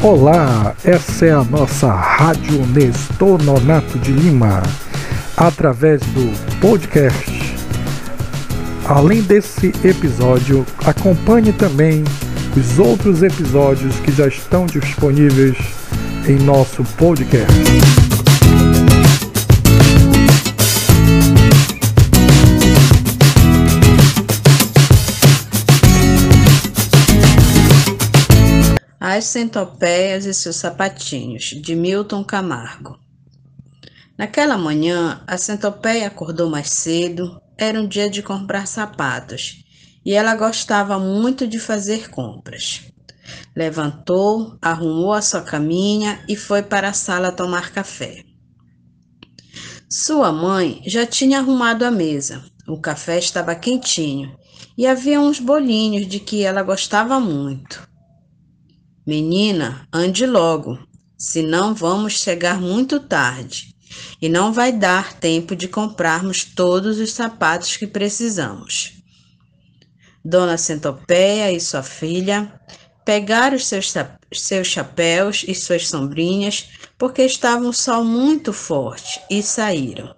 [0.00, 4.62] Olá, essa é a nossa Rádio Nestor Nonato de Lima,
[5.36, 7.56] através do podcast.
[8.86, 12.04] Além desse episódio, acompanhe também
[12.56, 15.58] os outros episódios que já estão disponíveis
[16.28, 18.07] em nosso podcast.
[29.18, 33.00] As Centopeias e seus Sapatinhos, de Milton Camargo.
[34.16, 39.64] Naquela manhã, a centopeia acordou mais cedo, era um dia de comprar sapatos,
[40.06, 42.92] e ela gostava muito de fazer compras.
[43.56, 48.22] Levantou, arrumou a sua caminha e foi para a sala tomar café.
[49.90, 52.44] Sua mãe já tinha arrumado a mesa.
[52.68, 54.38] O café estava quentinho
[54.76, 57.87] e havia uns bolinhos de que ela gostava muito.
[59.08, 60.78] Menina, ande logo,
[61.16, 63.74] senão vamos chegar muito tarde
[64.20, 68.92] e não vai dar tempo de comprarmos todos os sapatos que precisamos.
[70.22, 72.52] Dona Centopeia e sua filha
[73.02, 73.94] pegaram seus,
[74.30, 80.14] seus chapéus e suas sombrinhas porque estava um sol muito forte e saíram.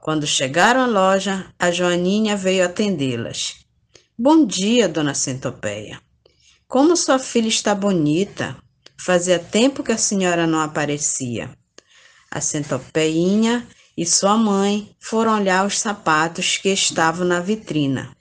[0.00, 3.56] Quando chegaram à loja, a Joaninha veio atendê-las.
[4.18, 6.00] Bom dia, Dona Centopeia.
[6.70, 8.56] Como sua filha está bonita!
[8.96, 11.50] Fazia tempo que a senhora não aparecia.
[12.30, 18.16] A centopeinha e sua mãe foram olhar os sapatos que estavam na vitrina.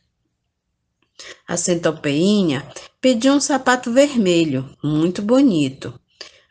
[1.47, 2.67] A centopeinha
[2.99, 5.93] pediu um sapato vermelho, muito bonito.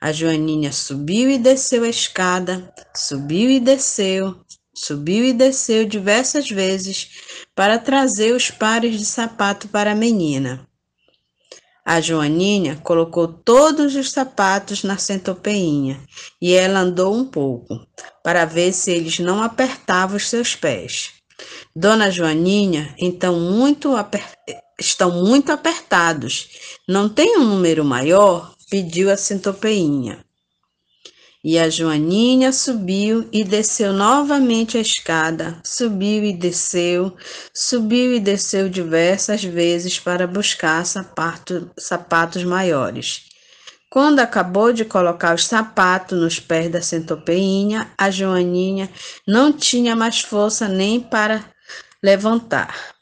[0.00, 4.41] A Joaninha subiu e desceu a escada, subiu e desceu,
[4.72, 7.10] subiu e desceu diversas vezes
[7.56, 10.68] para trazer os pares de sapato para a menina.
[11.91, 15.99] A Joaninha colocou todos os sapatos na centopeinha
[16.38, 17.81] e ela andou um pouco,
[18.22, 21.15] para ver se eles não apertavam os seus pés.
[21.75, 23.94] Dona Joaninha, então, muito
[24.78, 26.50] estão muito apertados.
[26.87, 28.55] Não tem um número maior?
[28.69, 30.22] Pediu a centopeinha.
[31.44, 37.16] E a Joaninha subiu e desceu novamente a escada, subiu e desceu,
[37.54, 43.22] subiu e desceu diversas vezes para buscar sapato, sapatos maiores.
[43.88, 48.91] Quando acabou de colocar os sapatos nos pés da centopeinha, a Joaninha
[49.26, 51.44] não tinha mais força nem para
[52.03, 52.94] levantar.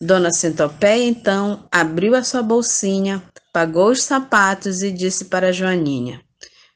[0.00, 6.22] Dona Centopeia então abriu a sua bolsinha, pagou os sapatos e disse para a Joaninha: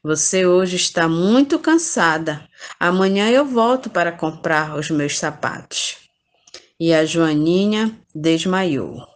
[0.04, 2.47] você hoje está muito cansada.
[2.78, 5.97] Amanhã eu volto para comprar os meus sapatos.
[6.78, 9.13] E a Joaninha desmaiou.